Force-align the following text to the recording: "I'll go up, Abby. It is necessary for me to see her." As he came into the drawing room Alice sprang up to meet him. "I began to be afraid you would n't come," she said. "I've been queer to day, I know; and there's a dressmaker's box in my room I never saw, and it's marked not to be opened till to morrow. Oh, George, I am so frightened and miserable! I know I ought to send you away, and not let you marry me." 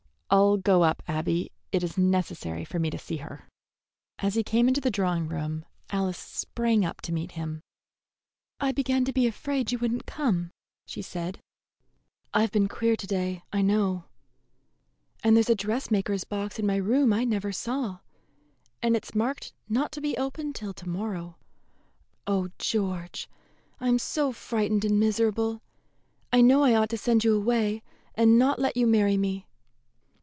"I'll 0.33 0.55
go 0.55 0.83
up, 0.83 1.03
Abby. 1.09 1.51
It 1.73 1.83
is 1.83 1.97
necessary 1.97 2.63
for 2.63 2.79
me 2.79 2.89
to 2.89 2.97
see 2.97 3.17
her." 3.17 3.49
As 4.19 4.33
he 4.33 4.43
came 4.43 4.69
into 4.69 4.79
the 4.79 4.89
drawing 4.89 5.27
room 5.27 5.65
Alice 5.89 6.17
sprang 6.17 6.85
up 6.85 7.01
to 7.01 7.11
meet 7.11 7.33
him. 7.33 7.59
"I 8.57 8.71
began 8.71 9.03
to 9.03 9.11
be 9.11 9.27
afraid 9.27 9.73
you 9.73 9.79
would 9.79 9.91
n't 9.91 10.05
come," 10.05 10.51
she 10.85 11.01
said. 11.01 11.41
"I've 12.33 12.49
been 12.53 12.69
queer 12.69 12.95
to 12.95 13.05
day, 13.05 13.43
I 13.51 13.61
know; 13.61 14.05
and 15.21 15.35
there's 15.35 15.49
a 15.49 15.53
dressmaker's 15.55 16.23
box 16.23 16.57
in 16.57 16.65
my 16.65 16.77
room 16.77 17.11
I 17.11 17.25
never 17.25 17.51
saw, 17.51 17.99
and 18.81 18.95
it's 18.95 19.13
marked 19.13 19.51
not 19.67 19.91
to 19.91 19.99
be 19.99 20.15
opened 20.17 20.55
till 20.55 20.73
to 20.75 20.87
morrow. 20.87 21.35
Oh, 22.25 22.47
George, 22.57 23.29
I 23.81 23.89
am 23.89 23.99
so 23.99 24.31
frightened 24.31 24.85
and 24.85 24.97
miserable! 24.97 25.61
I 26.31 26.39
know 26.39 26.63
I 26.63 26.73
ought 26.75 26.89
to 26.91 26.97
send 26.97 27.25
you 27.25 27.35
away, 27.35 27.83
and 28.15 28.39
not 28.39 28.59
let 28.59 28.77
you 28.77 28.87
marry 28.87 29.17
me." 29.17 29.45